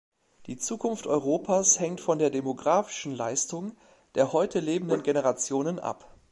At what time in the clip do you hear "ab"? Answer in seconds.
5.77-6.17